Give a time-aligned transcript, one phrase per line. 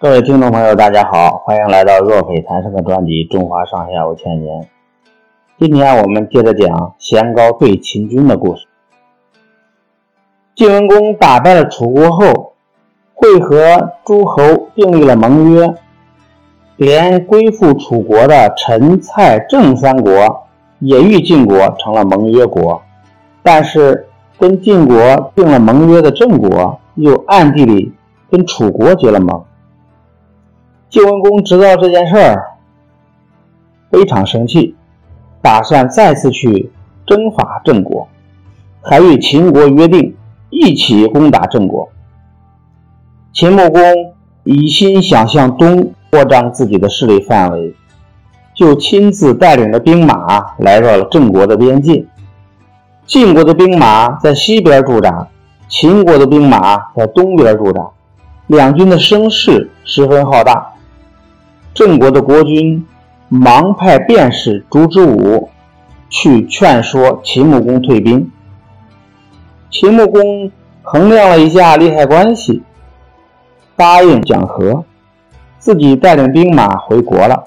[0.00, 4.62] 各位听众朋友，大家好，欢迎来到若斐谈生的专辑《中华上下五千年》。
[5.58, 8.68] 今天我们接着讲贤高对秦军的故事。
[10.54, 12.52] 晋文公打败了楚国后，
[13.12, 15.74] 会和诸侯订立了盟约，
[16.76, 20.46] 连归附楚国的陈、蔡、郑三国
[20.78, 22.80] 也与晋国成了盟约国。
[23.42, 24.06] 但是，
[24.38, 27.92] 跟晋国订了盟约的郑国又暗地里
[28.30, 29.42] 跟楚国结了盟。
[30.90, 32.56] 晋文公知道这件事儿，
[33.90, 34.74] 非常生气，
[35.42, 36.72] 打算再次去
[37.06, 38.08] 征伐郑国，
[38.80, 40.16] 还与秦国约定
[40.48, 41.90] 一起攻打郑国。
[43.34, 43.82] 秦穆公
[44.44, 47.74] 一心想向东扩张自己的势力范围，
[48.54, 52.06] 就亲自带领着兵马来到了郑国的边界。
[53.04, 55.28] 晋国的兵马在西边驻扎，
[55.68, 57.90] 秦国的兵马在东边驻扎，
[58.46, 60.72] 两军的声势十分浩大。
[61.78, 62.84] 郑国的国君
[63.28, 65.48] 忙派便士烛之武
[66.10, 68.32] 去劝说秦穆公退兵。
[69.70, 70.50] 秦穆公
[70.82, 72.64] 衡量了一下利害关系，
[73.76, 74.84] 答应讲和，
[75.60, 77.44] 自己带领兵马回国了。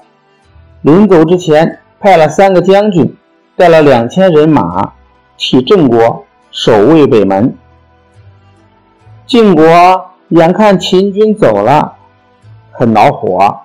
[0.80, 3.14] 临走之前，派了三个将军，
[3.54, 4.94] 带了两千人马，
[5.36, 7.54] 替郑国守卫北门。
[9.26, 9.66] 晋国
[10.30, 11.96] 眼看秦军走了，
[12.70, 13.58] 很恼火。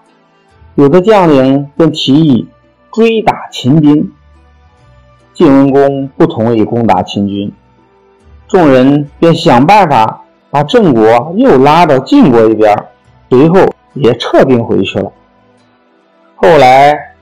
[0.77, 2.47] 有的将领便提议
[2.91, 4.13] 追打秦兵，
[5.33, 7.51] 晋文公不同意攻打秦军，
[8.47, 12.77] 众人便想办法把郑国又拉到晋国一边，
[13.27, 13.55] 随后
[13.95, 15.11] 也撤兵回去了。
[16.35, 17.15] 后来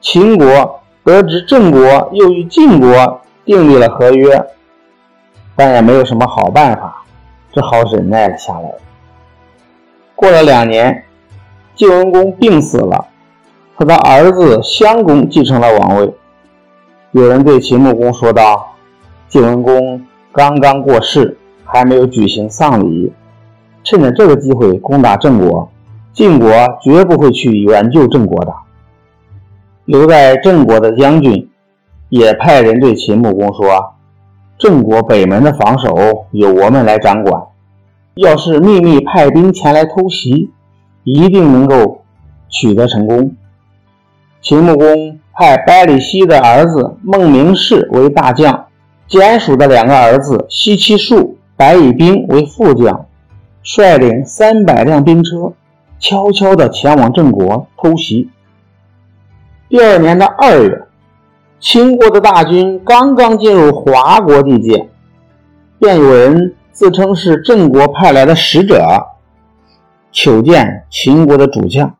[0.00, 1.80] 秦国得知郑国
[2.12, 4.40] 又与晋国订立了合约，
[5.56, 7.02] 但也没有什么好办法，
[7.52, 8.70] 只好忍耐了下来。
[10.14, 11.02] 过了两年。
[11.76, 13.06] 晋文公病死了，
[13.76, 16.10] 他的儿子襄公继承了王位。
[17.10, 18.74] 有人对秦穆公说道
[19.28, 23.12] ：“晋文公刚刚过世，还没有举行丧礼，
[23.84, 25.68] 趁着这个机会攻打郑国，
[26.14, 26.48] 晋国
[26.80, 28.54] 绝不会去援救郑国的。”
[29.84, 31.46] 留在郑国的将军
[32.08, 33.92] 也派人对秦穆公说
[34.56, 37.42] ：“郑国北门的防守由我们来掌管，
[38.14, 40.50] 要是秘密派兵前来偷袭。”
[41.06, 42.02] 一定能够
[42.48, 43.36] 取得成功。
[44.42, 48.66] 秦穆公派百里奚的儿子孟明视为大将，
[49.06, 53.06] 简署的两个儿子奚齐术、白乙兵为副将，
[53.62, 55.52] 率领三百辆兵车，
[56.00, 58.28] 悄悄地前往郑国偷袭。
[59.68, 60.86] 第二年的二月，
[61.60, 64.88] 秦国的大军刚刚进入华国地界，
[65.78, 69.06] 便有人自称是郑国派来的使者。
[70.16, 71.94] 求见秦国的主将，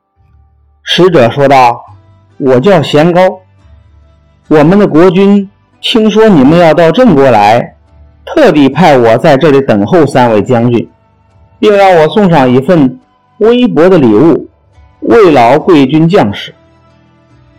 [0.82, 1.84] 使者说道
[2.40, 3.20] ：“我叫贤高，
[4.48, 5.46] 我们的国君
[5.82, 7.76] 听说你们要到郑国来，
[8.24, 10.88] 特地派我在这里等候三位将军，
[11.58, 12.98] 并让我送上一份
[13.36, 14.48] 微薄的礼物，
[15.00, 16.54] 慰劳贵军将士。”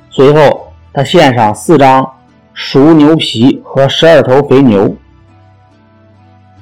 [0.09, 2.13] 随后，他献上四张
[2.55, 4.95] 熟牛皮和十二头肥牛。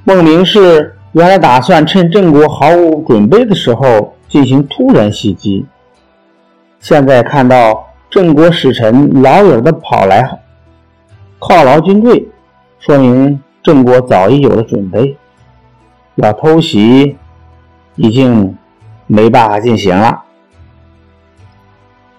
[0.03, 0.94] 孟明视。
[1.15, 5.65] 原来打算趁郑国毫无准备的时候进行突然袭击，
[6.81, 10.41] 现在看到郑国使臣老远的跑来
[11.39, 12.27] 犒劳军队，
[12.79, 15.15] 说明郑国早已有了准备，
[16.15, 17.15] 要偷袭
[17.95, 18.53] 已经
[19.07, 20.21] 没办法进行了。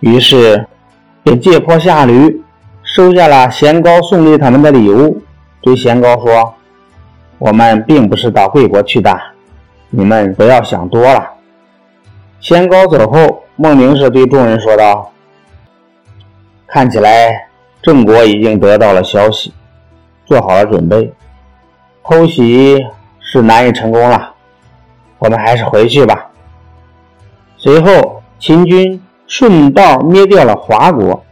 [0.01, 0.67] 于是
[1.23, 2.43] 便借坡下驴，
[2.83, 5.21] 收下了贤高送给他们的礼物，
[5.61, 6.55] 对贤高说。
[7.39, 9.15] 我们并不是到贵国去的，
[9.91, 11.33] 你们不要想多了。
[12.41, 15.13] 先高走后，孟明氏对众人说道
[16.67, 17.49] ：“看起来
[17.83, 19.53] 郑国已经得到了消息，
[20.25, 21.13] 做好了准备，
[22.03, 22.83] 偷袭
[23.21, 24.35] 是难以成功了。
[25.19, 26.31] 我们还是回去吧。”
[27.59, 31.23] 随后，秦军顺道灭掉了华国，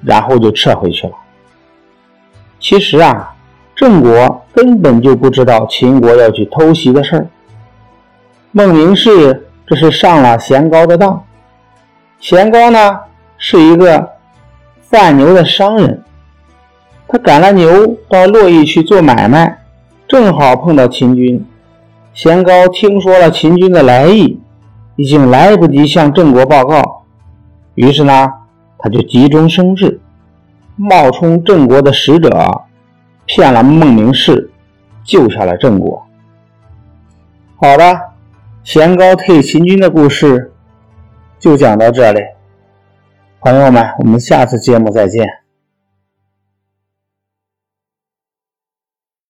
[0.00, 1.14] 然后就撤回去了。
[2.60, 3.33] 其实啊。
[3.74, 7.26] 郑国根本就不知道秦国要去偷袭的事儿。
[8.52, 11.24] 孟明视这是上了贤高的当。
[12.20, 13.00] 贤高呢
[13.36, 14.10] 是一个
[14.80, 16.02] 贩牛的商人，
[17.08, 19.58] 他赶了牛到洛邑去做买卖，
[20.06, 21.44] 正好碰到秦军。
[22.12, 24.40] 贤高听说了秦军的来意，
[24.94, 27.02] 已经来不及向郑国报告，
[27.74, 28.32] 于是呢，
[28.78, 30.00] 他就急中生智，
[30.76, 32.62] 冒充郑国的使者。
[33.26, 34.50] 骗了孟明视，
[35.04, 36.06] 救下了郑国。
[37.56, 37.98] 好了，
[38.62, 40.52] 贤高退秦军的故事
[41.38, 42.20] 就讲到这里，
[43.40, 45.43] 朋友们，我们下次节目再见。